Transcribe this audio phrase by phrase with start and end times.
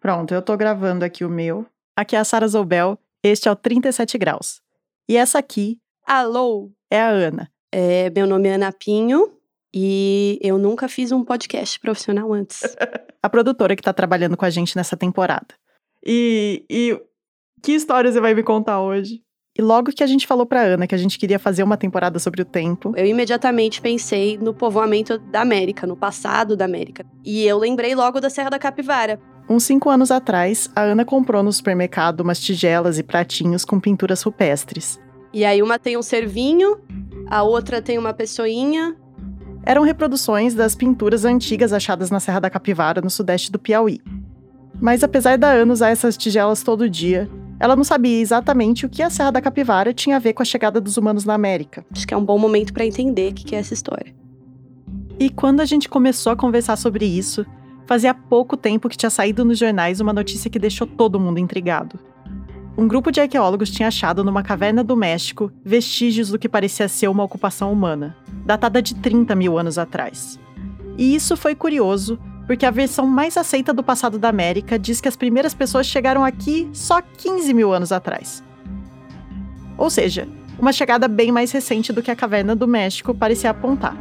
[0.00, 1.66] Pronto, eu tô gravando aqui o meu.
[1.96, 4.60] Aqui é a Sara Zoubel, este é o 37 Graus.
[5.08, 5.78] E essa aqui.
[6.06, 6.70] Alô!
[6.90, 7.50] É a Ana.
[7.72, 9.32] É, meu nome é Ana Pinho
[9.74, 12.62] e eu nunca fiz um podcast profissional antes.
[13.22, 15.48] a produtora que tá trabalhando com a gente nessa temporada.
[16.06, 17.00] E, e
[17.62, 19.22] que história você vai me contar hoje?
[19.58, 22.20] E logo que a gente falou pra Ana que a gente queria fazer uma temporada
[22.20, 22.92] sobre o tempo.
[22.96, 27.04] Eu imediatamente pensei no povoamento da América, no passado da América.
[27.24, 29.20] E eu lembrei logo da Serra da Capivara.
[29.48, 34.20] Uns cinco anos atrás, a Ana comprou no supermercado umas tigelas e pratinhos com pinturas
[34.22, 35.00] rupestres.
[35.32, 36.78] E aí uma tem um cervinho,
[37.26, 38.94] a outra tem uma pessoinha.
[39.62, 44.00] Eram reproduções das pinturas antigas achadas na Serra da Capivara, no sudeste do Piauí.
[44.80, 49.02] Mas apesar da Ana usar essas tigelas todo dia, ela não sabia exatamente o que
[49.02, 51.84] a Serra da Capivara tinha a ver com a chegada dos humanos na América.
[51.90, 54.14] Acho que é um bom momento para entender o que é essa história.
[55.18, 57.44] E quando a gente começou a conversar sobre isso,
[57.88, 61.98] fazia pouco tempo que tinha saído nos jornais uma notícia que deixou todo mundo intrigado.
[62.76, 67.08] Um grupo de arqueólogos tinha achado numa caverna do México vestígios do que parecia ser
[67.08, 68.14] uma ocupação humana,
[68.44, 70.38] datada de 30 mil anos atrás.
[70.98, 75.08] E isso foi curioso, porque a versão mais aceita do passado da América diz que
[75.08, 78.44] as primeiras pessoas chegaram aqui só 15 mil anos atrás.
[79.78, 83.96] Ou seja, uma chegada bem mais recente do que a caverna do México parecia apontar.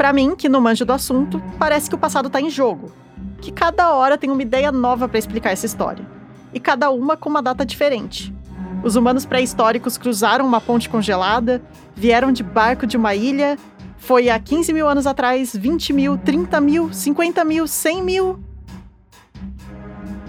[0.00, 2.90] Para mim, que não manjo do assunto, parece que o passado está em jogo,
[3.38, 6.06] que cada hora tem uma ideia nova para explicar essa história,
[6.54, 8.34] e cada uma com uma data diferente.
[8.82, 11.60] Os humanos pré-históricos cruzaram uma ponte congelada,
[11.94, 13.58] vieram de barco de uma ilha
[13.98, 18.40] foi há 15 mil anos atrás, 20 mil, 30 mil, 50 mil, 100 mil.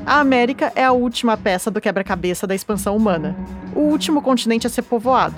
[0.05, 3.37] A América é a última peça do quebra-cabeça da expansão humana,
[3.73, 5.35] o último continente a ser povoado.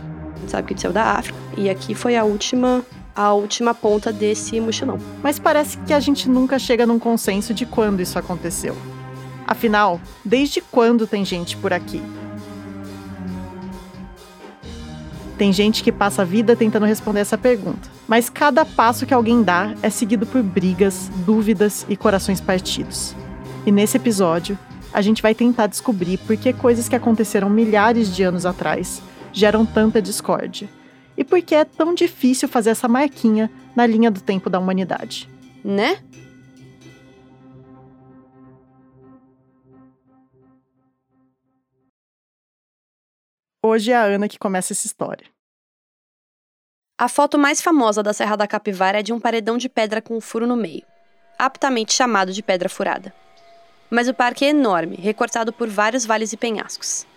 [0.47, 2.84] Sabe que saiu da África e aqui foi a última
[3.16, 4.97] a última ponta desse mochilão.
[5.22, 8.75] Mas parece que a gente nunca chega num consenso de quando isso aconteceu.
[9.45, 12.02] Afinal, desde quando tem gente por aqui?
[15.38, 19.44] Tem gente que passa a vida tentando responder essa pergunta, mas cada passo que alguém
[19.44, 23.16] dá é seguido por brigas, dúvidas e corações partidos.
[23.66, 24.57] E nesse episódio,
[24.94, 29.01] a gente vai tentar descobrir por que coisas que aconteceram milhares de anos atrás
[29.34, 30.69] geram tanta discórdia.
[31.18, 35.29] E por que é tão difícil fazer essa marquinha na linha do tempo da humanidade.
[35.63, 36.03] Né?
[43.66, 45.25] Hoje é a Ana que começa essa história.
[46.97, 50.16] A foto mais famosa da Serra da Capivara é de um paredão de pedra com
[50.16, 50.84] um furo no meio,
[51.40, 53.13] aptamente chamado de Pedra Furada.
[53.90, 57.07] Mas o parque é enorme, recortado por vários vales e penhascos.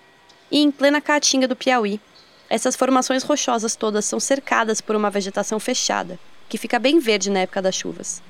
[0.51, 2.01] E em plena caatinga do Piauí,
[2.49, 6.19] essas formações rochosas todas são cercadas por uma vegetação fechada,
[6.49, 8.23] que fica bem verde na época das chuvas.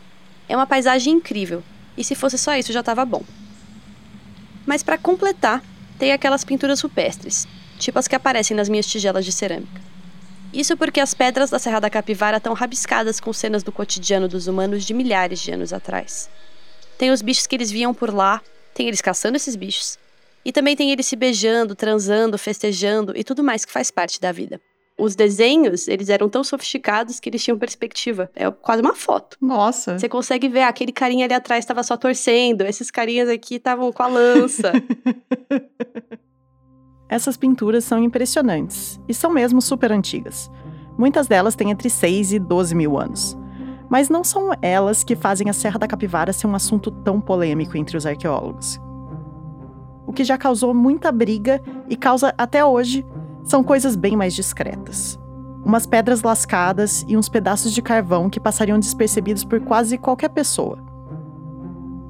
[0.49, 1.63] É uma paisagem incrível,
[1.97, 3.23] e se fosse só isso já estava bom.
[4.65, 5.63] Mas para completar,
[5.99, 7.47] tem aquelas pinturas rupestres,
[7.79, 9.81] tipo as que aparecem nas minhas tigelas de cerâmica.
[10.53, 14.47] Isso porque as pedras da Serra da Capivara estão rabiscadas com cenas do cotidiano dos
[14.47, 16.31] humanos de milhares de anos atrás.
[16.97, 18.41] Tem os bichos que eles viam por lá,
[18.73, 19.99] tem eles caçando esses bichos,
[20.47, 24.31] e também tem eles se beijando, transando, festejando e tudo mais que faz parte da
[24.31, 24.61] vida.
[24.97, 28.31] Os desenhos, eles eram tão sofisticados que eles tinham perspectiva.
[28.33, 29.37] É quase uma foto.
[29.41, 29.99] Nossa.
[29.99, 34.03] Você consegue ver, aquele carinha ali atrás estava só torcendo, esses carinhas aqui estavam com
[34.05, 34.73] a lança.
[37.11, 40.49] Essas pinturas são impressionantes e são mesmo super antigas.
[40.97, 43.37] Muitas delas têm entre 6 e 12 mil anos.
[43.91, 47.77] Mas não são elas que fazem a Serra da Capivara ser um assunto tão polêmico
[47.77, 48.81] entre os arqueólogos.
[50.07, 53.05] O que já causou muita briga e causa até hoje
[53.45, 55.19] são coisas bem mais discretas.
[55.65, 60.79] Umas pedras lascadas e uns pedaços de carvão que passariam despercebidos por quase qualquer pessoa.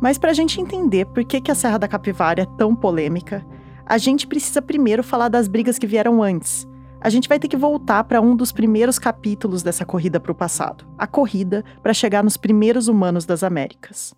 [0.01, 3.47] Mas para a gente entender por que, que a Serra da Capivara é tão polêmica,
[3.87, 6.67] a gente precisa primeiro falar das brigas que vieram antes.
[7.01, 10.35] A gente vai ter que voltar para um dos primeiros capítulos dessa corrida para o
[10.35, 14.15] passado a corrida para chegar nos primeiros humanos das Américas.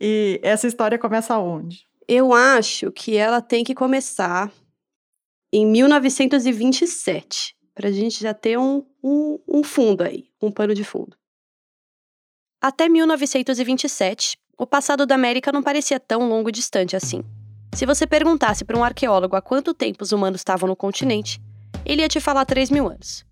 [0.00, 1.87] E essa história começa onde?
[2.08, 4.50] Eu acho que ela tem que começar
[5.52, 10.84] em 1927, para a gente já ter um, um, um fundo aí, um pano de
[10.84, 11.14] fundo.
[12.62, 17.22] Até 1927, o passado da América não parecia tão longo e distante assim.
[17.74, 21.38] Se você perguntasse para um arqueólogo há quanto tempo os humanos estavam no continente,
[21.84, 23.22] ele ia te falar 3 mil anos.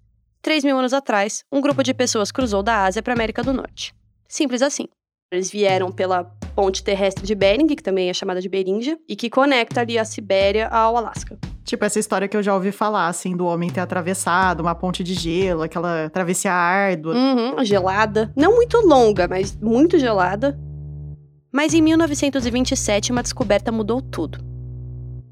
[0.42, 3.54] 3 mil anos atrás, um grupo de pessoas cruzou da Ásia para a América do
[3.54, 3.94] Norte.
[4.28, 4.86] Simples assim.
[5.32, 6.22] Eles vieram pela
[6.54, 10.04] ponte terrestre de Bering, que também é chamada de Beringia, e que conecta ali a
[10.04, 11.36] Sibéria ao Alasca.
[11.64, 15.02] Tipo essa história que eu já ouvi falar, assim, do homem ter atravessado uma ponte
[15.02, 17.12] de gelo, aquela travessia árdua.
[17.12, 18.32] Uhum, gelada.
[18.36, 20.56] Não muito longa, mas muito gelada.
[21.52, 24.38] Mas em 1927, uma descoberta mudou tudo.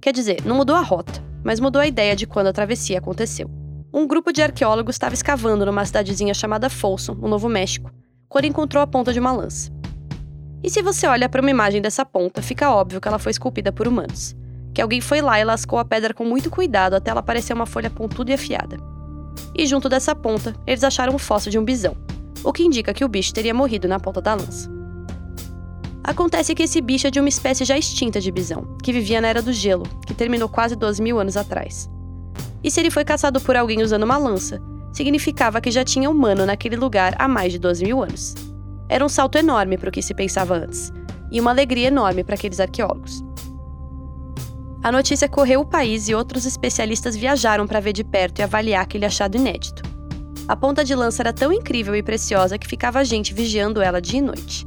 [0.03, 3.49] Quer dizer, não mudou a rota, mas mudou a ideia de quando a travessia aconteceu.
[3.93, 7.93] Um grupo de arqueólogos estava escavando numa cidadezinha chamada Folsom, no Novo México,
[8.29, 9.73] quando encontrou a ponta de uma lança.
[10.65, 13.71] E se você olha para uma imagem dessa ponta, fica óbvio que ela foi esculpida
[13.71, 14.35] por humanos.
[14.73, 17.67] Que alguém foi lá e lascou a pedra com muito cuidado até ela parecer uma
[17.67, 18.79] folha pontuda e afiada.
[19.55, 21.95] E junto dessa ponta, eles acharam o fóssil de um bisão,
[22.43, 24.73] o que indica que o bicho teria morrido na ponta da lança.
[26.03, 29.29] Acontece que esse bicho é de uma espécie já extinta de bisão, que vivia na
[29.29, 31.91] Era do Gelo, que terminou quase 12 mil anos atrás.
[32.63, 34.63] E se ele foi caçado por alguém usando uma lança,
[34.95, 38.35] significava que já tinha humano naquele lugar há mais de 12 mil anos.
[38.89, 40.93] Era um salto enorme para o que se pensava antes,
[41.31, 43.25] e uma alegria enorme para aqueles arqueólogos.
[44.83, 48.83] A notícia correu o país e outros especialistas viajaram para ver de perto e avaliar
[48.83, 49.83] aquele achado inédito.
[50.47, 54.19] A ponta de lança era tão incrível e preciosa que ficava gente vigiando ela dia
[54.19, 54.67] e noite.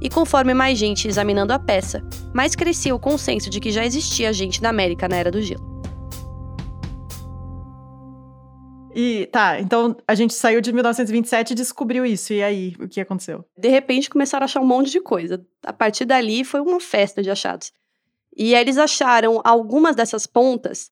[0.00, 4.32] E conforme mais gente examinando a peça, mais crescia o consenso de que já existia
[4.32, 5.77] gente na América na Era do Gelo.
[9.00, 12.32] E tá, então a gente saiu de 1927 e descobriu isso.
[12.32, 13.44] E aí, o que aconteceu?
[13.56, 15.40] De repente começaram a achar um monte de coisa.
[15.62, 17.72] A partir dali foi uma festa de achados.
[18.36, 20.90] E eles acharam algumas dessas pontas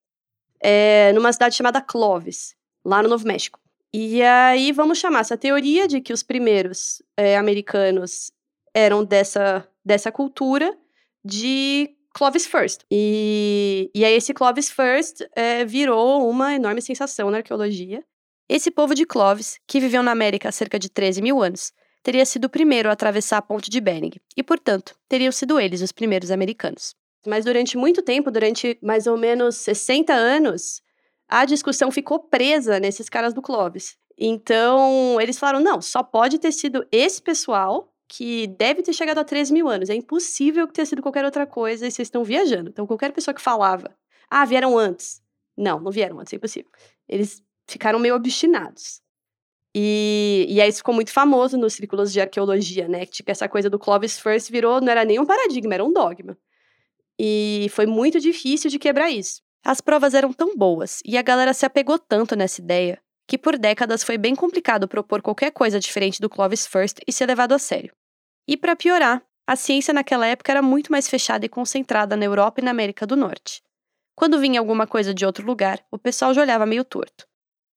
[0.60, 2.54] é, numa cidade chamada Clovis,
[2.84, 3.58] lá no Novo México.
[3.92, 8.30] E aí vamos chamar essa teoria de que os primeiros é, americanos
[8.72, 10.78] eram dessa, dessa cultura
[11.24, 12.80] de Clovis First.
[12.90, 18.02] E, e aí esse Clovis First é, virou uma enorme sensação na arqueologia.
[18.48, 22.24] Esse povo de Clovis, que viveu na América há cerca de 13 mil anos, teria
[22.24, 25.92] sido o primeiro a atravessar a ponte de Bering, e, portanto, teriam sido eles os
[25.92, 26.94] primeiros americanos.
[27.26, 30.80] Mas durante muito tempo, durante mais ou menos 60 anos,
[31.28, 33.98] a discussão ficou presa nesses caras do Clovis.
[34.16, 39.24] Então, eles falaram: não, só pode ter sido esse pessoal que deve ter chegado a
[39.24, 39.90] 13 mil anos.
[39.90, 42.70] É impossível que tenha sido qualquer outra coisa e vocês estão viajando.
[42.70, 43.96] Então, qualquer pessoa que falava,
[44.30, 45.22] ah, vieram antes.
[45.56, 46.70] Não, não vieram antes, é impossível.
[47.08, 49.00] Eles ficaram meio obstinados.
[49.74, 53.04] E, e aí isso ficou muito famoso nos círculos de arqueologia, né?
[53.04, 56.36] Tipo, essa coisa do Clovis First virou, não era nem um paradigma, era um dogma.
[57.18, 59.42] E foi muito difícil de quebrar isso.
[59.64, 63.58] As provas eram tão boas e a galera se apegou tanto nessa ideia que por
[63.58, 67.58] décadas foi bem complicado propor qualquer coisa diferente do Clovis First e ser levado a
[67.58, 67.92] sério.
[68.46, 72.60] E para piorar, a ciência naquela época era muito mais fechada e concentrada na Europa
[72.60, 73.62] e na América do Norte.
[74.14, 77.26] Quando vinha alguma coisa de outro lugar, o pessoal já olhava meio torto.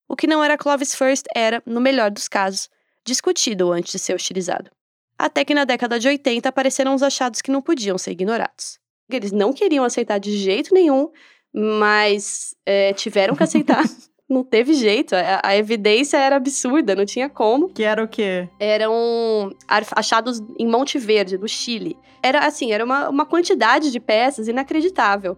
[0.07, 2.69] O que não era Clovis First era, no melhor dos casos,
[3.05, 4.71] discutido antes de ser utilizado.
[5.17, 8.79] Até que na década de 80 apareceram os achados que não podiam ser ignorados.
[9.09, 11.11] Eles não queriam aceitar de jeito nenhum,
[11.53, 13.83] mas é, tiveram que aceitar
[14.29, 15.15] não teve jeito.
[15.15, 17.69] A, a, evidência era absurda, não tinha como.
[17.69, 18.47] Que era o quê?
[18.59, 21.97] Eram achados em Monte Verde, no Chile.
[22.21, 25.37] Era assim, era uma, uma quantidade de peças inacreditável.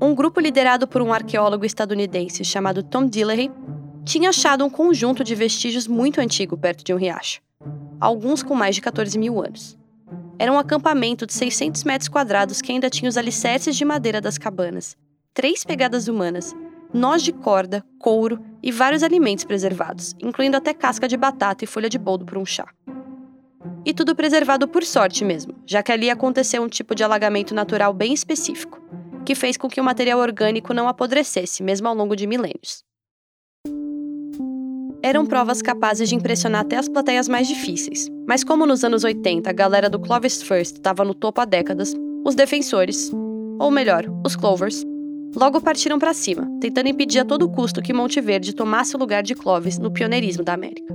[0.00, 3.50] Um grupo liderado por um arqueólogo estadunidense chamado Tom Dillery
[4.04, 7.40] tinha achado um conjunto de vestígios muito antigo perto de um riacho,
[8.00, 9.76] alguns com mais de 14 mil anos.
[10.38, 14.38] Era um acampamento de 600 metros quadrados que ainda tinha os alicerces de madeira das
[14.38, 14.96] cabanas,
[15.34, 16.54] três pegadas humanas
[16.96, 21.90] nós de corda, couro e vários alimentos preservados, incluindo até casca de batata e folha
[21.90, 22.66] de boldo para um chá.
[23.84, 27.92] E tudo preservado por sorte mesmo, já que ali aconteceu um tipo de alagamento natural
[27.92, 28.80] bem específico,
[29.24, 32.82] que fez com que o material orgânico não apodrecesse, mesmo ao longo de milênios.
[35.02, 39.48] Eram provas capazes de impressionar até as plateias mais difíceis, mas como nos anos 80
[39.48, 41.94] a galera do Clovis First estava no topo há décadas,
[42.24, 43.12] os defensores,
[43.60, 44.82] ou melhor, os Clovers,
[45.34, 49.22] logo partiram para cima, tentando impedir a todo custo que Monte Verde tomasse o lugar
[49.22, 50.94] de Clovis no pioneirismo da América.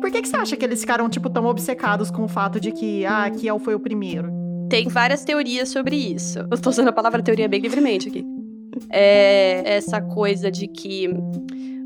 [0.00, 2.72] Por que, que você acha que eles ficaram, tipo, tão obcecados com o fato de
[2.72, 4.30] que, ah, Kiel foi o primeiro?
[4.68, 6.38] Tem várias teorias sobre isso.
[6.50, 8.24] Eu tô usando a palavra teoria bem livremente aqui.
[8.88, 11.08] É essa coisa de que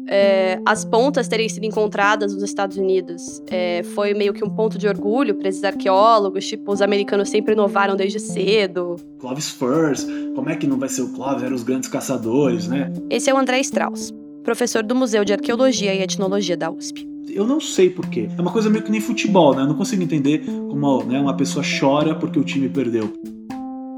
[0.07, 4.77] é, as pontas terem sido encontradas nos Estados Unidos é, foi meio que um ponto
[4.79, 6.47] de orgulho para esses arqueólogos.
[6.47, 8.97] Tipo, os americanos sempre inovaram desde cedo.
[9.19, 11.43] Clovis First, como é que não vai ser o Clovis?
[11.43, 12.93] Eram os grandes caçadores, né?
[13.09, 17.09] Esse é o André Strauss, professor do Museu de Arqueologia e Etnologia da USP.
[17.29, 18.29] Eu não sei porquê.
[18.37, 19.63] É uma coisa meio que nem futebol, né?
[19.63, 23.13] Eu não consigo entender como né, uma pessoa chora porque o time perdeu.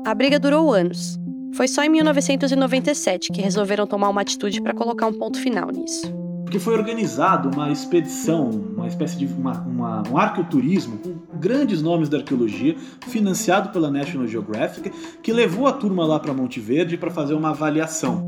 [0.04, 1.18] A briga durou anos.
[1.54, 6.12] Foi só em 1997 que resolveram tomar uma atitude para colocar um ponto final nisso.
[6.42, 12.08] Porque foi organizado uma expedição, uma espécie de uma, uma, um arqueoturismo com grandes nomes
[12.08, 12.76] da arqueologia,
[13.08, 17.50] financiado pela National Geographic, que levou a turma lá para Monte Verde para fazer uma
[17.50, 18.24] avaliação.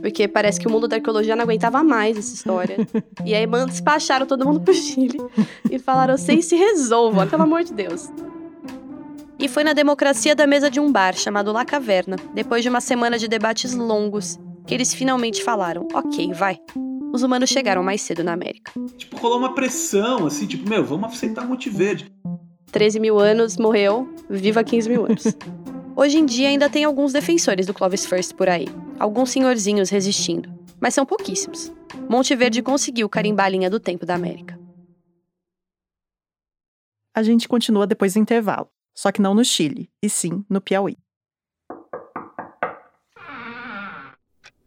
[0.00, 2.76] Porque parece que o mundo da arqueologia não aguentava mais essa história.
[3.24, 5.18] e aí despacharam todo mundo pro Chile
[5.70, 8.08] e falaram: vocês se resolvam, pelo amor de Deus.
[9.40, 12.80] E foi na democracia da mesa de um bar chamado La Caverna, depois de uma
[12.80, 16.58] semana de debates longos, que eles finalmente falaram: ok, vai.
[17.10, 18.70] Os humanos chegaram mais cedo na América.
[18.98, 22.12] Tipo, rolou uma pressão, assim, tipo, meu, vamos aceitar Monte Verde.
[22.70, 25.24] 13 mil anos, morreu, viva 15 mil anos.
[25.96, 28.68] Hoje em dia ainda tem alguns defensores do Clovis First por aí,
[28.98, 31.72] alguns senhorzinhos resistindo, mas são pouquíssimos.
[32.08, 34.60] Monte Verde conseguiu carimbar a linha do tempo da América.
[37.14, 38.68] A gente continua depois do intervalo.
[38.94, 40.96] Só que não no Chile, e sim no Piauí.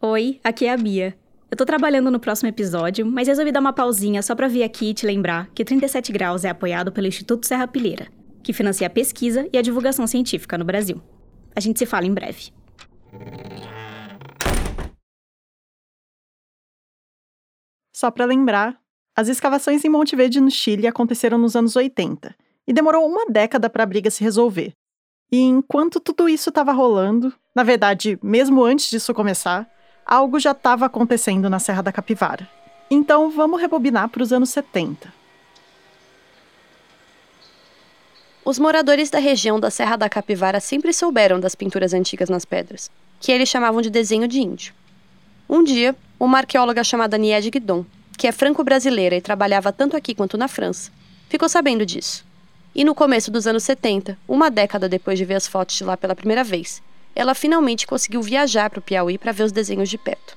[0.02, 1.18] Oi, aqui é a Bia.
[1.50, 4.90] Eu tô trabalhando no próximo episódio, mas resolvi dar uma pausinha só pra vir aqui
[4.90, 8.08] e te lembrar que 37 Graus é apoiado pelo Instituto Serra Pilheira,
[8.42, 11.02] que financia a pesquisa e a divulgação científica no Brasil.
[11.56, 12.52] A gente se fala em breve.
[17.96, 18.78] Só para lembrar,
[19.16, 22.36] as escavações em Monte Verde, no Chile, aconteceram nos anos 80
[22.68, 24.74] e demorou uma década para a briga se resolver.
[25.32, 29.68] E enquanto tudo isso estava rolando, na verdade, mesmo antes disso começar,
[30.06, 32.48] algo já estava acontecendo na Serra da Capivara.
[32.90, 35.12] Então vamos rebobinar para os anos 70.
[38.46, 42.92] Os moradores da região da Serra da Capivara sempre souberam das pinturas antigas nas pedras,
[43.20, 44.74] que eles chamavam de desenho de índio.
[45.50, 47.86] Um dia, uma arqueóloga chamada Niede Guidon,
[48.18, 50.92] que é franco-brasileira e trabalhava tanto aqui quanto na França,
[51.30, 52.26] ficou sabendo disso
[52.76, 55.96] e no começo dos anos 70, uma década depois de ver as fotos de lá
[55.96, 56.82] pela primeira vez,
[57.16, 60.36] ela finalmente conseguiu viajar para o Piauí para ver os desenhos de perto.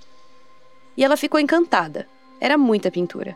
[0.96, 2.06] E ela ficou encantada.
[2.40, 3.34] Era muita pintura.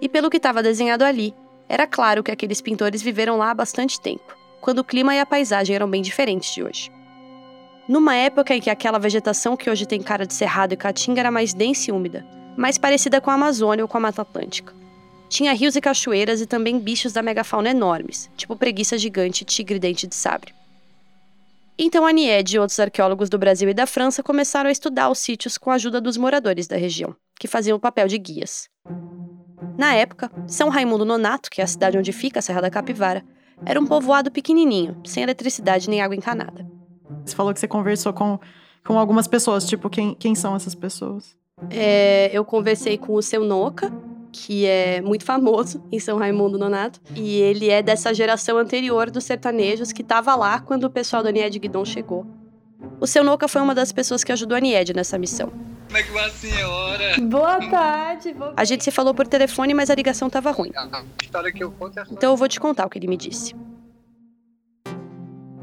[0.00, 1.34] E pelo que estava desenhado ali,
[1.68, 5.26] era claro que aqueles pintores viveram lá há bastante tempo, quando o clima e a
[5.26, 6.90] paisagem eram bem diferentes de hoje.
[7.86, 11.30] Numa época em que aquela vegetação que hoje tem cara de cerrado e caatinga era
[11.30, 14.74] mais densa e úmida, mais parecida com a Amazônia ou com a Mata Atlântica.
[15.32, 19.78] Tinha rios e cachoeiras e também bichos da megafauna enormes, tipo preguiça gigante e tigre
[19.78, 20.52] dente de sabre.
[21.78, 25.18] Então a Nied e outros arqueólogos do Brasil e da França começaram a estudar os
[25.18, 28.68] sítios com a ajuda dos moradores da região, que faziam o papel de guias.
[29.78, 33.24] Na época, São Raimundo Nonato, que é a cidade onde fica a Serra da Capivara,
[33.64, 36.70] era um povoado pequenininho, sem eletricidade nem água encanada.
[37.24, 38.38] Você falou que você conversou com,
[38.84, 41.34] com algumas pessoas, tipo, quem, quem são essas pessoas?
[41.70, 43.90] É, eu conversei com o seu Noca,
[44.32, 47.00] que é muito famoso em São Raimundo Nonato.
[47.14, 51.28] E ele é dessa geração anterior dos sertanejos que estava lá quando o pessoal do
[51.28, 52.26] Anied Guidon chegou.
[52.98, 55.52] O seu Noca foi uma das pessoas que ajudou a Anied nessa missão.
[55.86, 57.20] Como é que vai a senhora?
[57.20, 58.32] Boa tarde.
[58.32, 58.54] Boa...
[58.56, 60.70] A gente se falou por telefone, mas a ligação estava ruim.
[60.74, 63.16] A história que eu conto é Então eu vou te contar o que ele me
[63.16, 63.54] disse.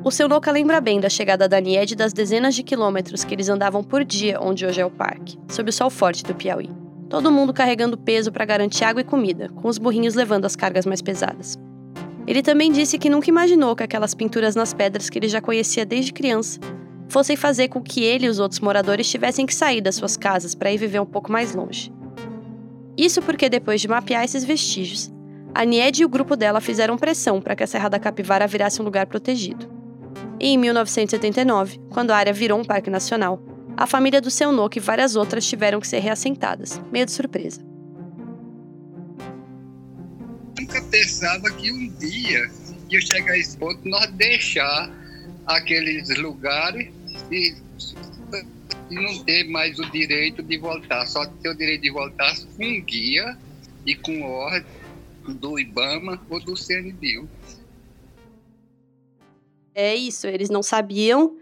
[0.04, 3.34] O seu Noca lembra bem da chegada da Nied e das dezenas de quilômetros que
[3.34, 6.70] eles andavam por dia onde hoje é o parque, sob o sol forte do Piauí.
[7.10, 10.86] Todo mundo carregando peso para garantir água e comida, com os burrinhos levando as cargas
[10.86, 11.58] mais pesadas.
[12.28, 15.84] Ele também disse que nunca imaginou que aquelas pinturas nas pedras que ele já conhecia
[15.84, 16.60] desde criança
[17.08, 20.54] fossem fazer com que ele e os outros moradores tivessem que sair das suas casas
[20.54, 21.92] para ir viver um pouco mais longe.
[22.96, 25.12] Isso porque depois de mapear esses vestígios,
[25.56, 28.80] a Nied e o grupo dela fizeram pressão para que a Serra da Capivara virasse
[28.80, 29.68] um lugar protegido.
[30.40, 33.42] E em 1979, quando a área virou um parque nacional,
[33.80, 37.62] a família do seu Noque e várias outras tiveram que ser reassentadas, meio de surpresa.
[40.60, 42.52] Nunca pensava que um dia
[42.90, 44.92] ia chegar a esse ponto nós deixar
[45.46, 46.90] aqueles lugares
[47.32, 47.56] e,
[48.90, 52.66] e não ter mais o direito de voltar, só ter o direito de voltar com
[52.66, 53.38] um guia
[53.86, 54.66] e com ordem
[55.26, 57.30] do IBAMA ou do CNBio.
[59.74, 61.39] É isso, eles não sabiam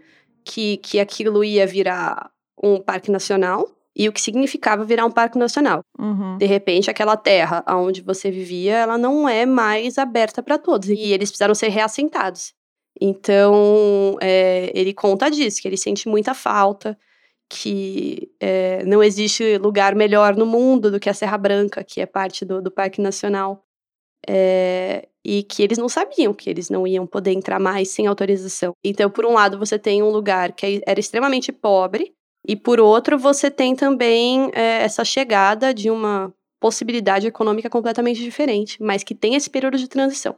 [0.48, 2.30] que, que aquilo ia virar
[2.62, 5.82] um parque nacional e o que significava virar um parque nacional.
[5.98, 6.38] Uhum.
[6.38, 11.12] De repente, aquela terra onde você vivia, ela não é mais aberta para todos e
[11.12, 12.54] eles precisaram ser reassentados.
[12.98, 16.98] Então, é, ele conta disso, que ele sente muita falta,
[17.48, 22.06] que é, não existe lugar melhor no mundo do que a Serra Branca, que é
[22.06, 23.64] parte do, do Parque Nacional.
[24.26, 28.72] É, e que eles não sabiam que eles não iam poder entrar mais sem autorização.
[28.82, 32.14] Então, por um lado, você tem um lugar que é, era extremamente pobre,
[32.46, 38.82] e por outro, você tem também é, essa chegada de uma possibilidade econômica completamente diferente,
[38.82, 40.34] mas que tem esse período de transição.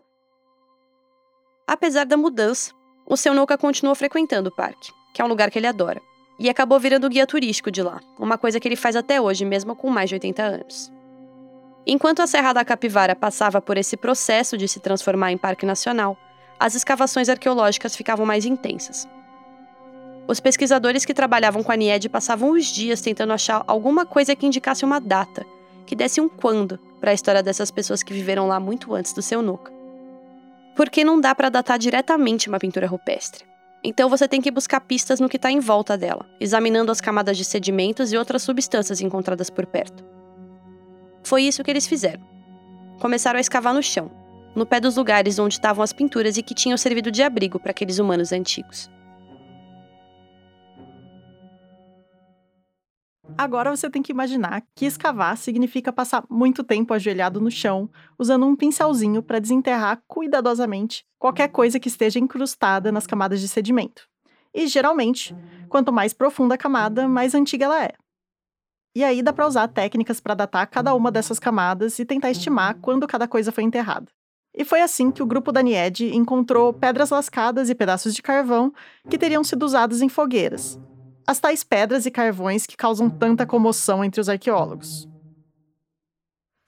[1.66, 2.72] Apesar da mudança,
[3.06, 6.02] o seu Nuca continuou frequentando o parque, que é um lugar que ele adora,
[6.38, 9.76] e acabou virando guia turístico de lá, uma coisa que ele faz até hoje, mesmo
[9.76, 10.92] com mais de 80 anos.
[11.86, 16.16] Enquanto a Serra da Capivara passava por esse processo de se transformar em parque nacional,
[16.58, 19.08] as escavações arqueológicas ficavam mais intensas.
[20.28, 24.46] Os pesquisadores que trabalhavam com a NIED passavam os dias tentando achar alguma coisa que
[24.46, 25.44] indicasse uma data,
[25.86, 29.22] que desse um quando para a história dessas pessoas que viveram lá muito antes do
[29.22, 29.72] seu Nuca.
[30.76, 33.44] porque não dá para datar diretamente uma pintura rupestre.
[33.82, 37.36] Então você tem que buscar pistas no que está em volta dela, examinando as camadas
[37.36, 40.04] de sedimentos e outras substâncias encontradas por perto.
[41.22, 42.22] Foi isso que eles fizeram.
[43.00, 44.10] Começaram a escavar no chão,
[44.54, 47.70] no pé dos lugares onde estavam as pinturas e que tinham servido de abrigo para
[47.70, 48.90] aqueles humanos antigos.
[53.38, 58.44] Agora você tem que imaginar que escavar significa passar muito tempo ajoelhado no chão, usando
[58.44, 64.08] um pincelzinho para desenterrar cuidadosamente qualquer coisa que esteja incrustada nas camadas de sedimento.
[64.52, 65.34] E geralmente,
[65.68, 67.92] quanto mais profunda a camada, mais antiga ela é.
[68.94, 72.74] E aí dá para usar técnicas para datar cada uma dessas camadas e tentar estimar
[72.80, 74.10] quando cada coisa foi enterrada.
[74.54, 78.72] E foi assim que o grupo da NIED encontrou pedras lascadas e pedaços de carvão
[79.08, 80.78] que teriam sido usados em fogueiras,
[81.24, 85.08] as tais pedras e carvões que causam tanta comoção entre os arqueólogos.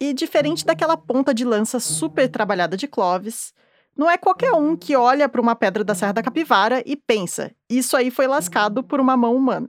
[0.00, 3.52] E diferente daquela ponta de lança super trabalhada de Clovis,
[3.97, 7.52] não é qualquer um que olha para uma pedra da Serra da Capivara e pensa:
[7.69, 9.69] isso aí foi lascado por uma mão humana.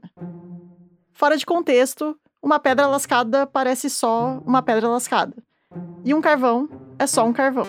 [1.12, 5.34] Fora de contexto, uma pedra lascada parece só uma pedra lascada.
[6.04, 7.66] E um carvão é só um carvão.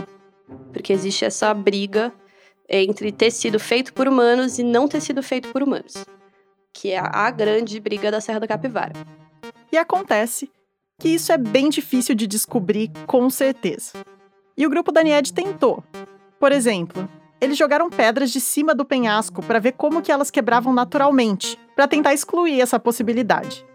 [0.71, 2.13] Porque existe essa briga
[2.69, 6.05] entre ter sido feito por humanos e não ter sido feito por humanos
[6.75, 8.93] que é a grande briga da Serra da Capivara.
[9.71, 10.51] E acontece
[10.99, 13.93] que isso é bem difícil de descobrir com certeza.
[14.57, 15.83] E o grupo da Nied tentou.
[16.37, 20.73] Por exemplo, eles jogaram pedras de cima do penhasco para ver como que elas quebravam
[20.73, 23.65] naturalmente, para tentar excluir essa possibilidade.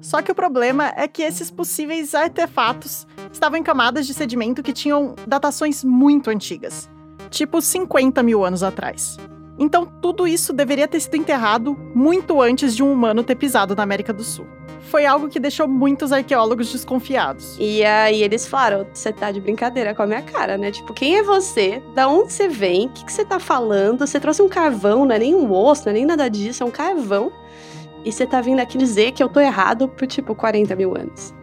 [0.00, 4.72] Só que o problema é que esses possíveis artefatos estavam em camadas de sedimento que
[4.72, 6.88] tinham datações muito antigas,
[7.30, 9.18] tipo 50 mil anos atrás.
[9.58, 13.82] Então, tudo isso deveria ter sido enterrado muito antes de um humano ter pisado na
[13.82, 14.46] América do Sul.
[14.82, 17.56] Foi algo que deixou muitos arqueólogos desconfiados.
[17.58, 20.70] E aí eles falaram: você tá de brincadeira com a minha cara, né?
[20.70, 21.82] Tipo, quem é você?
[21.94, 22.86] Da onde você vem?
[22.86, 24.06] O que, você tá falando?
[24.06, 26.66] Você trouxe um carvão, não é nem um osso, não é nem nada disso, é
[26.66, 27.30] um carvão.
[28.04, 31.34] E você tá vindo aqui dizer que eu tô errado por, tipo, 40 mil anos.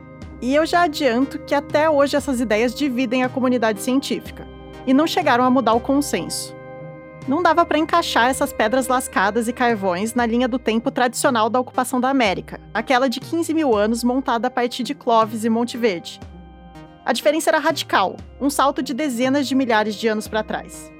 [0.41, 4.47] E eu já adianto que até hoje essas ideias dividem a comunidade científica.
[4.85, 6.55] E não chegaram a mudar o consenso
[7.27, 11.59] não dava para encaixar essas pedras lascadas e carvões na linha do tempo tradicional da
[11.59, 15.77] ocupação da América, aquela de 15 mil anos montada a partir de Clovis e Monte
[15.77, 16.19] Verde.
[17.03, 20.91] A diferença era radical, um salto de dezenas de milhares de anos para trás.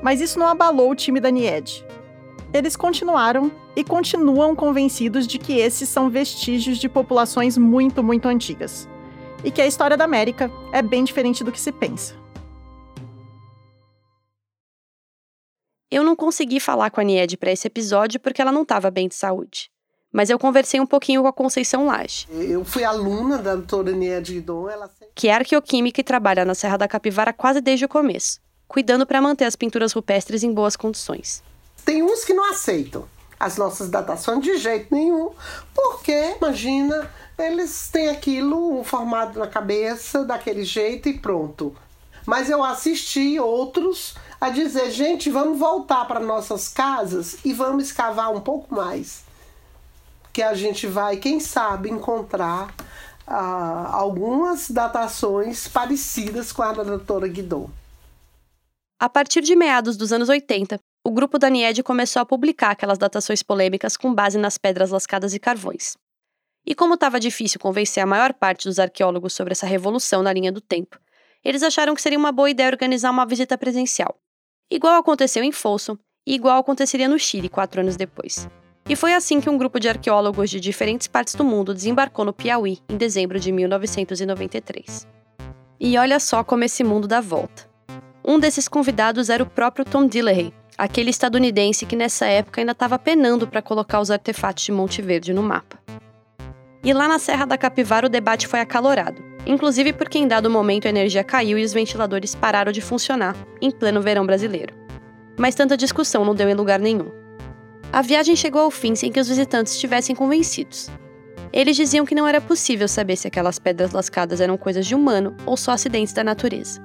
[0.00, 1.84] Mas isso não abalou o time da Nied.
[2.54, 8.86] Eles continuaram e continuam convencidos de que esses são vestígios de populações muito, muito antigas.
[9.42, 12.14] E que a história da América é bem diferente do que se pensa.
[15.90, 19.08] Eu não consegui falar com a Nied para esse episódio porque ela não estava bem
[19.08, 19.70] de saúde.
[20.12, 22.26] Mas eu conversei um pouquinho com a Conceição Laje.
[22.30, 26.76] Eu fui aluna da doutora Nied Guidon, ela que é arqueoquímica e trabalha na Serra
[26.76, 31.42] da Capivara quase desde o começo, cuidando para manter as pinturas rupestres em boas condições.
[31.84, 33.06] Tem uns que não aceitam
[33.38, 35.30] as nossas datações de jeito nenhum,
[35.74, 41.74] porque imagina, eles têm aquilo formado na cabeça daquele jeito e pronto.
[42.24, 48.32] Mas eu assisti outros a dizer: gente, vamos voltar para nossas casas e vamos escavar
[48.32, 49.24] um pouco mais.
[50.32, 52.72] Que a gente vai, quem sabe, encontrar
[53.26, 57.68] ah, algumas datações parecidas com a da doutora Guidon.
[59.00, 62.98] A partir de meados dos anos 80, o grupo da NIED começou a publicar aquelas
[62.98, 65.96] datações polêmicas com base nas pedras lascadas e carvões.
[66.64, 70.52] E como estava difícil convencer a maior parte dos arqueólogos sobre essa revolução na linha
[70.52, 70.98] do tempo,
[71.44, 74.16] eles acharam que seria uma boa ideia organizar uma visita presencial
[74.74, 78.48] igual aconteceu em Folsom e igual aconteceria no Chile quatro anos depois.
[78.88, 82.32] E foi assim que um grupo de arqueólogos de diferentes partes do mundo desembarcou no
[82.32, 85.06] Piauí em dezembro de 1993.
[85.78, 87.70] E olha só como esse mundo dá volta.
[88.24, 92.98] Um desses convidados era o próprio Tom Dillehay, aquele estadunidense que nessa época ainda estava
[92.98, 95.78] penando para colocar os artefatos de Monte Verde no mapa.
[96.84, 100.86] E lá na Serra da Capivara o debate foi acalorado, inclusive porque em dado momento
[100.86, 104.74] a energia caiu e os ventiladores pararam de funcionar, em pleno verão brasileiro.
[105.38, 107.10] Mas tanta discussão não deu em lugar nenhum.
[107.92, 110.90] A viagem chegou ao fim sem que os visitantes estivessem convencidos.
[111.52, 115.36] Eles diziam que não era possível saber se aquelas pedras lascadas eram coisas de humano
[115.44, 116.82] ou só acidentes da natureza.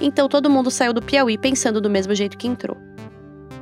[0.00, 2.76] Então todo mundo saiu do Piauí pensando do mesmo jeito que entrou.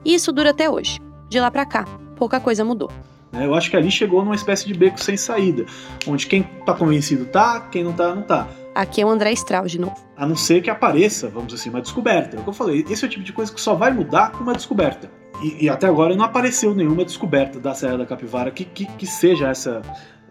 [0.04, 1.00] E isso dura até hoje.
[1.28, 1.84] De lá para cá,
[2.16, 2.90] pouca coisa mudou.
[3.32, 3.46] Né?
[3.46, 5.64] Eu acho que ali chegou numa espécie de beco sem saída,
[6.06, 8.46] onde quem tá convencido tá, quem não tá, não tá.
[8.74, 9.96] Aqui é o André Strauss de novo.
[10.16, 12.36] A não ser que apareça, vamos dizer assim, uma descoberta.
[12.36, 14.32] É o que eu falei, esse é o tipo de coisa que só vai mudar
[14.32, 15.10] com uma descoberta.
[15.42, 19.06] E, e até agora não apareceu nenhuma descoberta da Serra da Capivara que, que, que
[19.06, 19.82] seja essa,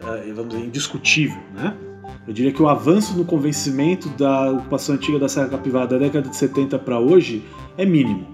[0.02, 1.76] uh, vamos dizer, indiscutível, né?
[2.28, 6.30] Eu diria que o avanço no convencimento da ocupação antiga da Serra Capivara da década
[6.30, 7.44] de 70 para hoje
[7.78, 8.31] é mínimo.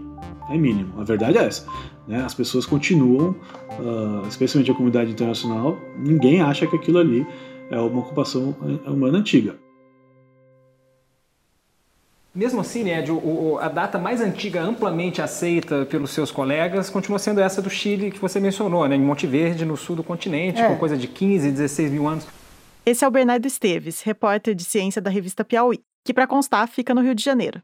[0.49, 0.99] É mínimo.
[0.99, 1.67] A verdade é essa.
[2.07, 2.23] Né?
[2.23, 3.35] As pessoas continuam,
[3.79, 7.25] uh, especialmente a comunidade internacional, ninguém acha que aquilo ali
[7.69, 8.55] é uma ocupação
[8.85, 9.55] humana antiga.
[12.37, 17.41] Mesmo assim, Ned, o, a data mais antiga amplamente aceita pelos seus colegas continua sendo
[17.41, 20.67] essa do Chile que você mencionou, né, em Monte Verde, no sul do continente, é.
[20.67, 22.27] com coisa de 15, 16 mil anos.
[22.85, 26.93] Esse é o Bernardo Esteves, repórter de ciência da revista Piauí, que, para constar, fica
[26.93, 27.59] no Rio de Janeiro.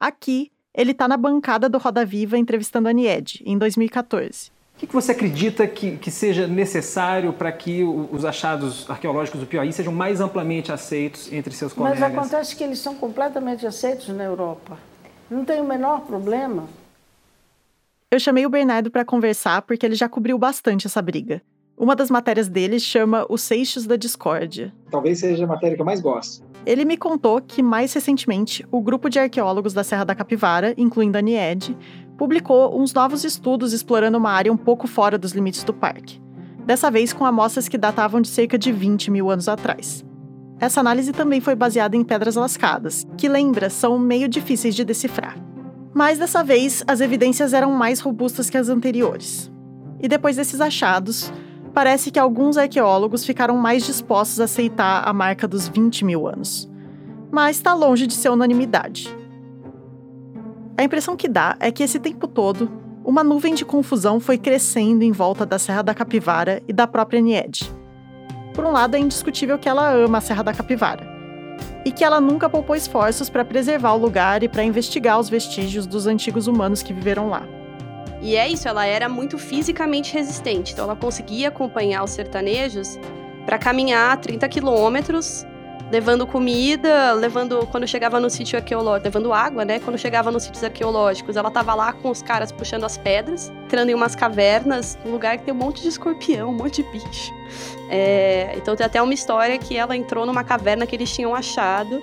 [0.00, 4.54] Aqui, ele está na bancada do Roda Viva entrevistando a Nied, em 2014.
[4.76, 9.72] O que, você acredita que, que seja necessário para que os achados arqueológicos do Piauí
[9.72, 11.98] sejam mais amplamente aceitos entre seus colegas?
[11.98, 14.78] Mas acontece que eles são completamente aceitos na Europa.
[15.30, 16.68] Não tem o menor problema.
[18.10, 21.40] Eu chamei o Bernardo para conversar porque ele já cobriu bastante essa briga.
[21.78, 24.72] Uma das matérias dele chama Os Seixos da Discórdia.
[24.90, 26.42] Talvez seja a matéria que eu mais gosto.
[26.64, 31.18] Ele me contou que, mais recentemente, o grupo de arqueólogos da Serra da Capivara, incluindo
[31.18, 31.76] a NIED,
[32.16, 36.18] publicou uns novos estudos explorando uma área um pouco fora dos limites do parque.
[36.64, 40.02] Dessa vez com amostras que datavam de cerca de 20 mil anos atrás.
[40.58, 45.36] Essa análise também foi baseada em pedras lascadas, que lembra são meio difíceis de decifrar.
[45.92, 49.52] Mas dessa vez as evidências eram mais robustas que as anteriores.
[50.00, 51.30] E depois desses achados,
[51.76, 56.66] parece que alguns arqueólogos ficaram mais dispostos a aceitar a marca dos 20 mil anos.
[57.30, 59.14] Mas está longe de ser unanimidade.
[60.78, 62.70] A impressão que dá é que esse tempo todo,
[63.04, 67.20] uma nuvem de confusão foi crescendo em volta da Serra da Capivara e da própria
[67.20, 67.70] Nied.
[68.54, 71.06] Por um lado, é indiscutível que ela ama a Serra da Capivara
[71.84, 75.86] e que ela nunca poupou esforços para preservar o lugar e para investigar os vestígios
[75.86, 77.42] dos antigos humanos que viveram lá.
[78.20, 82.98] E é isso, ela era muito fisicamente resistente, então ela conseguia acompanhar os sertanejos
[83.44, 85.46] para caminhar 30 quilômetros
[85.90, 89.78] levando comida, levando quando chegava no sítio arqueológico, levando água, né?
[89.78, 93.90] Quando chegava nos sítios arqueológicos, ela tava lá com os caras puxando as pedras, entrando
[93.90, 97.32] em umas cavernas, um lugar que tem um monte de escorpião, um monte de bicho.
[97.88, 102.02] É, então tem até uma história que ela entrou numa caverna que eles tinham achado,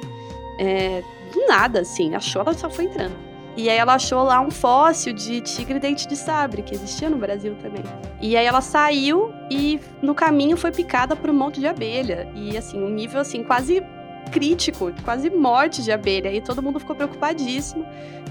[0.58, 3.33] é, do nada, assim, achou, ela só foi entrando.
[3.56, 7.18] E aí ela achou lá um fóssil de tigre dente de sabre, que existia no
[7.18, 7.84] Brasil também.
[8.20, 12.28] E aí ela saiu e no caminho foi picada por um monte de abelha.
[12.36, 13.84] E assim, um nível assim quase
[14.32, 16.32] crítico, quase morte de abelha.
[16.32, 17.86] E todo mundo ficou preocupadíssimo.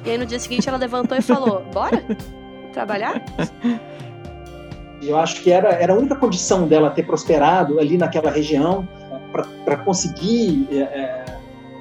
[0.05, 2.03] E aí no dia seguinte ela levantou e falou: "Bora?
[2.73, 3.23] Trabalhar?"
[5.01, 8.87] Eu acho que era, era a única condição dela ter prosperado ali naquela região
[9.65, 11.32] para conseguir é, é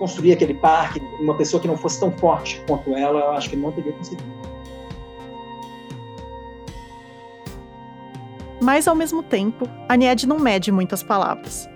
[0.01, 3.55] construir aquele parque, uma pessoa que não fosse tão forte quanto ela, eu acho que
[3.55, 4.23] não teria conseguido.
[8.59, 11.69] Mas, ao mesmo tempo, a Nied não mede muitas palavras.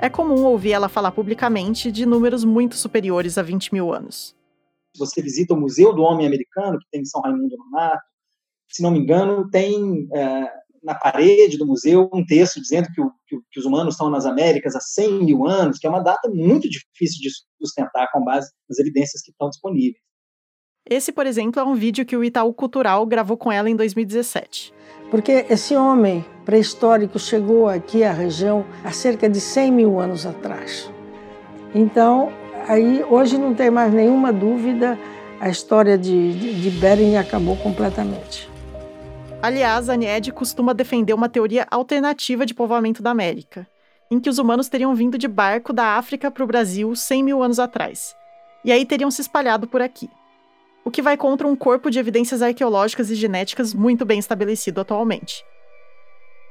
[0.00, 4.34] É comum ouvir ela falar publicamente de números muito superiores a 20 mil anos.
[4.96, 8.00] Você visita o Museu do Homem Americano, que tem em São Raimundo no Mato,
[8.68, 10.50] se não me engano, tem é,
[10.86, 14.24] na parede do museu um texto dizendo que, o, que, que, os humanos estão nas
[14.24, 17.28] Américas há 100 mil anos, que é uma data muito difícil de
[17.60, 20.00] sustentar com base nas evidências que estão disponíveis.
[20.88, 24.72] Esse, por exemplo, é um vídeo que o Itaú Cultural gravou com ela em 2017.
[25.10, 30.88] Porque esse homem pré-histórico chegou aqui à região há cerca de 100 mil anos atrás.
[31.74, 32.32] Então,
[32.68, 34.96] aí hoje não tem mais nenhuma dúvida,
[35.40, 38.48] a história de, de, de Bering acabou completamente.
[39.46, 43.64] Aliás, a Nied costuma defender uma teoria alternativa de povoamento da América,
[44.10, 47.40] em que os humanos teriam vindo de barco da África para o Brasil 100 mil
[47.40, 48.16] anos atrás,
[48.64, 50.10] e aí teriam se espalhado por aqui.
[50.84, 55.44] O que vai contra um corpo de evidências arqueológicas e genéticas muito bem estabelecido atualmente.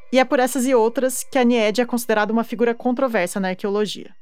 [0.10, 3.50] E é por essas e outras que a Nied é considerada uma figura controversa na
[3.50, 4.16] arqueologia.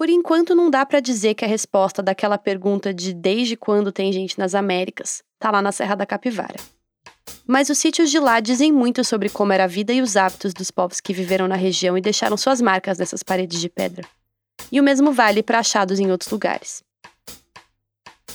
[0.00, 4.10] Por enquanto, não dá para dizer que a resposta daquela pergunta de desde quando tem
[4.10, 6.58] gente nas Américas está lá na Serra da Capivara.
[7.46, 10.54] Mas os sítios de lá dizem muito sobre como era a vida e os hábitos
[10.54, 14.08] dos povos que viveram na região e deixaram suas marcas nessas paredes de pedra.
[14.72, 16.82] E o mesmo vale para achados em outros lugares.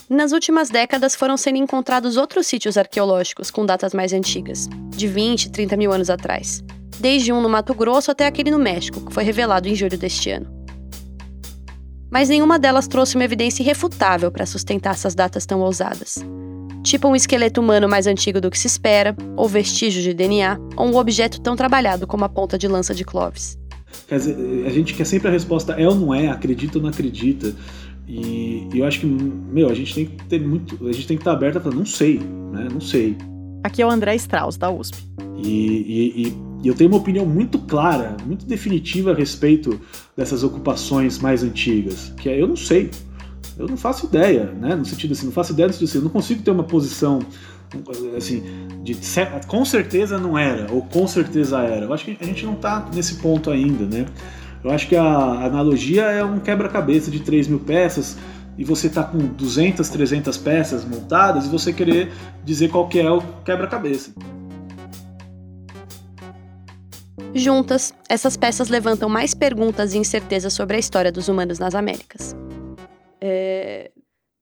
[0.08, 5.50] Nas últimas décadas foram sendo encontrados outros sítios arqueológicos com datas mais antigas, de 20,
[5.50, 6.62] 30 mil anos atrás,
[7.00, 10.30] desde um no Mato Grosso até aquele no México, que foi revelado em julho deste
[10.30, 10.55] ano.
[12.10, 16.24] Mas nenhuma delas trouxe uma evidência irrefutável para sustentar essas datas tão ousadas
[16.86, 20.88] tipo um esqueleto humano mais antigo do que se espera, ou vestígios de DNA, ou
[20.88, 23.58] um objeto tão trabalhado como a ponta de lança de Clovis.
[24.08, 26.90] Quer dizer, a gente quer sempre a resposta é ou não é, acredita ou não
[26.90, 27.56] acredita.
[28.08, 30.88] E, eu acho que, meu, a gente tem que ter muito.
[30.88, 32.68] A gente tem que estar aberto a falar, não sei, né?
[32.72, 33.18] Não sei.
[33.64, 34.98] Aqui é o André Strauss, da USP.
[35.38, 39.80] E, e, E eu tenho uma opinião muito clara, muito definitiva a respeito
[40.16, 42.92] dessas ocupações mais antigas, que é eu não sei.
[43.58, 44.76] Eu não faço ideia, né?
[44.76, 47.20] No sentido assim, não faço ideia no sentido assim, eu não consigo ter uma posição
[48.16, 48.44] assim,
[48.84, 48.98] de
[49.48, 51.86] com certeza não era, ou com certeza era.
[51.86, 54.06] Eu acho que a gente não está nesse ponto ainda, né?
[54.64, 58.18] Eu acho que a analogia é um quebra-cabeça de 3 mil peças
[58.58, 62.12] e você tá com 200, 300 peças montadas e você querer
[62.44, 64.14] dizer qual que é o quebra-cabeça.
[67.36, 72.34] Juntas, essas peças levantam mais perguntas e incertezas sobre a história dos humanos nas Américas.
[73.20, 73.92] É...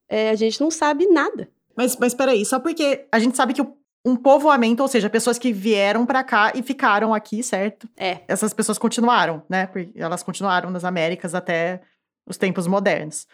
[0.08, 1.50] É, a gente não sabe nada.
[1.76, 3.66] Mas, mas peraí, só porque a gente sabe que
[4.06, 7.90] um povoamento, ou seja, pessoas que vieram para cá e ficaram aqui, certo?
[7.98, 8.20] É.
[8.28, 9.66] Essas pessoas continuaram, né?
[9.66, 11.82] Porque elas continuaram nas Américas até
[12.28, 13.26] os tempos modernos.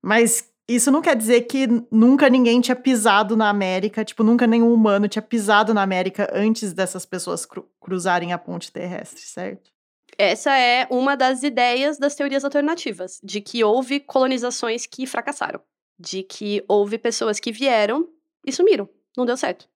[0.00, 4.72] Mas isso não quer dizer que nunca ninguém tinha pisado na América, tipo, nunca nenhum
[4.72, 9.70] humano tinha pisado na América antes dessas pessoas cru cruzarem a ponte terrestre, certo?
[10.16, 15.60] Essa é uma das ideias das teorias alternativas, de que houve colonizações que fracassaram,
[15.98, 18.08] de que houve pessoas que vieram
[18.46, 19.68] e sumiram, não deu certo.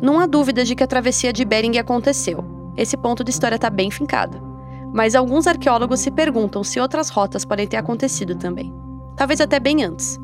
[0.00, 2.44] Não há dúvida de que a travessia de Bering aconteceu.
[2.76, 4.47] Esse ponto de história está bem fincado.
[4.92, 8.74] Mas alguns arqueólogos se perguntam se outras rotas podem ter acontecido também.
[9.16, 10.18] Talvez até bem antes.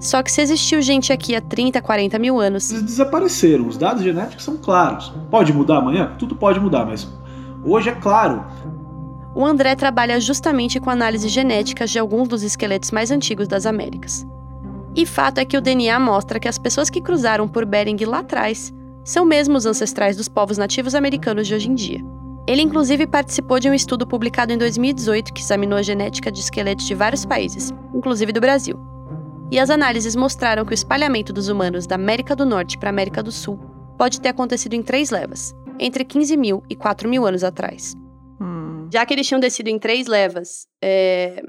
[0.00, 2.70] Só que se existiu gente aqui há 30, 40 mil anos.
[2.70, 5.12] Eles desapareceram, os dados genéticos são claros.
[5.30, 6.14] Pode mudar amanhã?
[6.18, 7.08] Tudo pode mudar, mas
[7.64, 8.44] hoje é claro.
[9.34, 14.26] O André trabalha justamente com análises genéticas de alguns dos esqueletos mais antigos das Américas.
[14.94, 18.20] E fato é que o DNA mostra que as pessoas que cruzaram por Bering lá
[18.20, 18.72] atrás
[19.04, 22.04] são mesmo os ancestrais dos povos nativos americanos de hoje em dia.
[22.48, 26.86] Ele, inclusive, participou de um estudo publicado em 2018 que examinou a genética de esqueletos
[26.86, 28.80] de vários países, inclusive do Brasil.
[29.52, 32.90] E as análises mostraram que o espalhamento dos humanos da América do Norte para a
[32.90, 33.58] América do Sul
[33.98, 37.94] pode ter acontecido em três levas, entre 15 mil e 4 mil anos atrás.
[38.40, 38.88] Hum.
[38.90, 41.42] Já que eles tinham descido em três levas, é...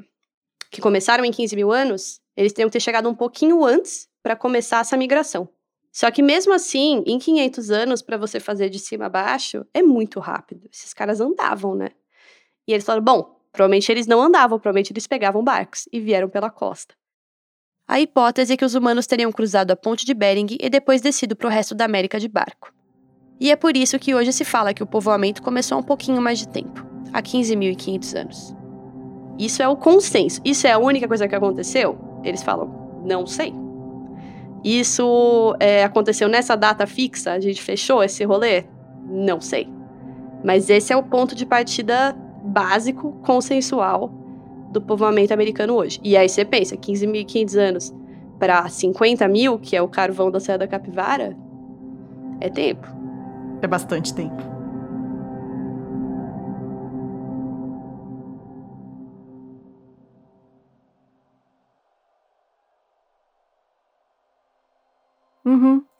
[0.70, 4.36] que começaram em 15 mil anos, eles teriam que ter chegado um pouquinho antes para
[4.36, 5.48] começar essa migração.
[5.92, 9.82] Só que mesmo assim, em 500 anos, para você fazer de cima a baixo, é
[9.82, 10.70] muito rápido.
[10.72, 11.90] Esses caras andavam, né?
[12.68, 16.50] E eles falaram: bom, provavelmente eles não andavam, provavelmente eles pegavam barcos e vieram pela
[16.50, 16.94] costa.
[17.88, 21.36] A hipótese é que os humanos teriam cruzado a ponte de Bering e depois descido
[21.36, 22.72] para o resto da América de barco.
[23.40, 26.22] E é por isso que hoje se fala que o povoamento começou há um pouquinho
[26.22, 28.56] mais de tempo há 15.500 anos.
[29.40, 30.42] Isso é o consenso.
[30.44, 31.98] Isso é a única coisa que aconteceu?
[32.24, 33.54] Eles falam: não sei.
[34.64, 37.32] Isso é, aconteceu nessa data fixa?
[37.32, 38.66] A gente fechou esse rolê?
[39.08, 39.68] Não sei.
[40.44, 44.12] Mas esse é o ponto de partida básico, consensual
[44.72, 46.00] do povoamento americano hoje.
[46.04, 47.96] E aí você pensa, 15.500 anos
[48.38, 51.36] para 50 mil, que é o carvão da Serra da Capivara,
[52.40, 52.88] é tempo.
[53.62, 54.59] É bastante tempo.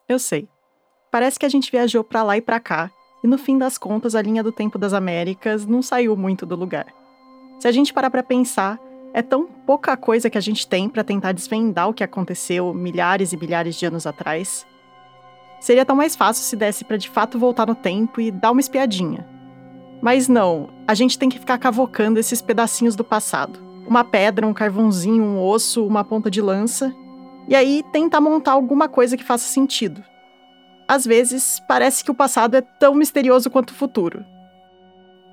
[0.10, 0.50] Eu sei.
[1.12, 2.92] Parece que a gente viajou para lá e para cá,
[3.24, 6.56] e no fim das contas a linha do tempo das Américas não saiu muito do
[6.56, 6.88] lugar.
[7.60, 8.80] Se a gente parar para pensar,
[9.14, 13.34] é tão pouca coisa que a gente tem para tentar desvendar o que aconteceu milhares
[13.34, 14.66] e milhares de anos atrás.
[15.60, 18.62] Seria tão mais fácil se desse para de fato voltar no tempo e dar uma
[18.62, 19.28] espiadinha.
[20.02, 23.60] Mas não, a gente tem que ficar cavocando esses pedacinhos do passado.
[23.86, 26.96] Uma pedra, um carvãozinho, um osso, uma ponta de lança,
[27.50, 30.04] e aí tentar montar alguma coisa que faça sentido.
[30.88, 34.24] Às vezes, parece que o passado é tão misterioso quanto o futuro.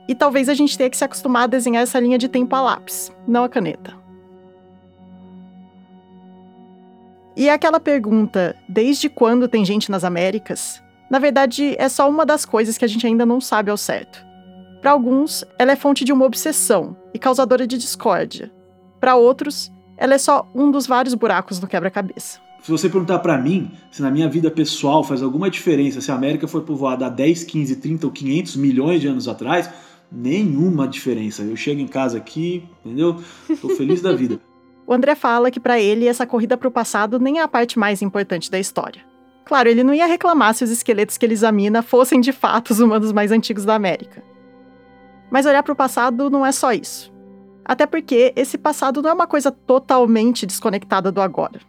[0.09, 2.63] E talvez a gente tenha que se acostumar a desenhar essa linha de tempo a
[2.63, 3.95] lápis, não a caneta.
[7.37, 10.83] E aquela pergunta, desde quando tem gente nas Américas?
[11.11, 14.25] Na verdade, é só uma das coisas que a gente ainda não sabe ao certo.
[14.81, 18.51] Para alguns, ela é fonte de uma obsessão e causadora de discórdia.
[18.99, 22.41] Para outros, ela é só um dos vários buracos no quebra-cabeça.
[22.63, 26.15] Se você perguntar para mim se na minha vida pessoal faz alguma diferença se a
[26.15, 29.71] América foi povoada há 10, 15, 30 ou 500 milhões de anos atrás,
[30.11, 31.43] nenhuma diferença.
[31.43, 33.23] Eu chego em casa aqui, entendeu?
[33.61, 34.41] Tô feliz da vida.
[34.87, 37.77] O André fala que para ele essa corrida para o passado nem é a parte
[37.77, 39.03] mais importante da história.
[39.45, 42.79] Claro, ele não ia reclamar se os esqueletos que ele examina fossem de fato os
[42.79, 44.23] humanos mais antigos da América.
[45.29, 47.13] Mas olhar para o passado não é só isso.
[47.67, 51.61] Até porque esse passado não é uma coisa totalmente desconectada do agora.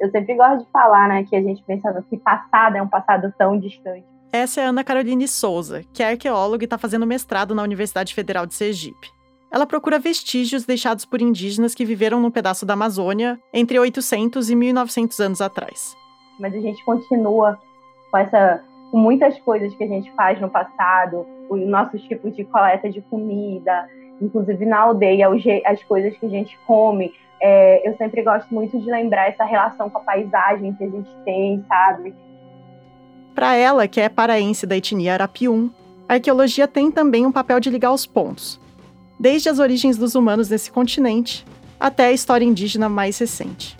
[0.00, 3.32] Eu sempre gosto de falar, né, que a gente pensa que passado é um passado
[3.38, 4.04] tão distante.
[4.32, 8.12] Essa é a Ana Caroline Souza, que é arqueóloga e está fazendo mestrado na Universidade
[8.12, 9.08] Federal de Sergipe.
[9.50, 14.56] Ela procura vestígios deixados por indígenas que viveram num pedaço da Amazônia entre 800 e
[14.56, 15.96] 1900 anos atrás.
[16.38, 17.58] Mas a gente continua
[18.10, 22.44] com essa com muitas coisas que a gente faz no passado, os nossos tipos de
[22.44, 23.88] coleta de comida,
[24.20, 25.28] inclusive na aldeia,
[25.64, 27.12] as coisas que a gente come.
[27.40, 31.10] É, eu sempre gosto muito de lembrar essa relação com a paisagem que a gente
[31.24, 32.14] tem, sabe?
[33.34, 35.70] Para ela, que é paraense da etnia Arapium,
[36.08, 38.60] a arqueologia tem também um papel de ligar os pontos,
[39.20, 41.44] desde as origens dos humanos nesse continente
[41.78, 43.76] até a história indígena mais recente.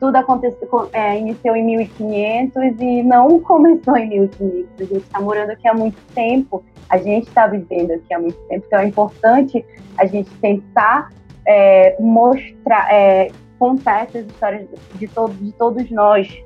[0.00, 4.68] Tudo aconteceu, é, iniciou em 1500 e não começou em 1500.
[4.78, 8.38] A gente está morando aqui há muito tempo, a gente está vivendo aqui há muito
[8.48, 9.64] tempo, então é importante
[9.96, 11.10] a gente tentar
[11.46, 16.43] é, mostrar, é, contar essas histórias de, todo, de todos nós,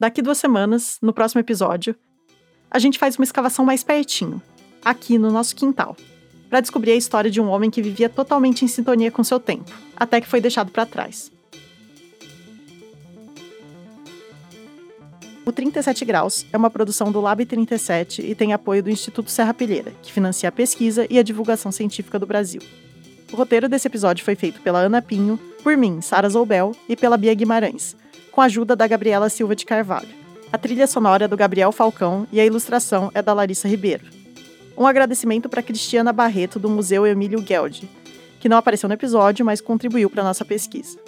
[0.00, 1.94] Daqui duas semanas, no próximo episódio,
[2.70, 4.40] a gente faz uma escavação mais pertinho,
[4.82, 5.94] aqui no nosso quintal,
[6.48, 9.70] para descobrir a história de um homem que vivia totalmente em sintonia com seu tempo,
[9.94, 11.30] até que foi deixado para trás.
[15.44, 19.52] O 37 Graus é uma produção do Lab 37 e tem apoio do Instituto Serra
[19.52, 22.62] Pilheira, que financia a pesquisa e a divulgação científica do Brasil.
[23.30, 27.18] O roteiro desse episódio foi feito pela Ana Pinho, por mim, Sara Zoubel, e pela
[27.18, 27.94] Bia Guimarães,
[28.30, 30.08] com a ajuda da Gabriela Silva de Carvalho.
[30.52, 34.04] A trilha sonora é do Gabriel Falcão e a ilustração é da Larissa Ribeiro.
[34.76, 37.88] Um agradecimento para Cristiana Barreto, do Museu Emílio Geld,
[38.40, 40.98] que não apareceu no episódio, mas contribuiu para nossa pesquisa.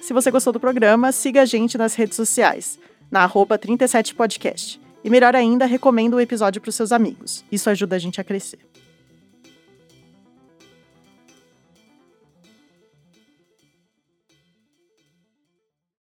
[0.00, 2.78] Se você gostou do programa, siga a gente nas redes sociais,
[3.10, 4.80] na 37podcast.
[5.04, 7.44] E melhor ainda, recomenda o episódio para os seus amigos.
[7.50, 8.65] Isso ajuda a gente a crescer.